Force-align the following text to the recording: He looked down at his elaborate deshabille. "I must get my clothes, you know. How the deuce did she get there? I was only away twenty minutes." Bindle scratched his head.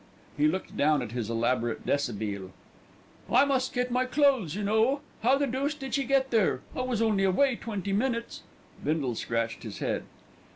He 0.35 0.47
looked 0.47 0.75
down 0.75 1.03
at 1.03 1.11
his 1.11 1.29
elaborate 1.29 1.85
deshabille. 1.85 2.49
"I 3.31 3.45
must 3.45 3.71
get 3.71 3.91
my 3.91 4.05
clothes, 4.05 4.55
you 4.55 4.63
know. 4.63 5.01
How 5.21 5.37
the 5.37 5.45
deuce 5.45 5.75
did 5.75 5.93
she 5.93 6.05
get 6.05 6.31
there? 6.31 6.61
I 6.75 6.81
was 6.81 7.03
only 7.03 7.23
away 7.23 7.55
twenty 7.55 7.93
minutes." 7.93 8.41
Bindle 8.83 9.13
scratched 9.13 9.61
his 9.61 9.77
head. 9.77 10.05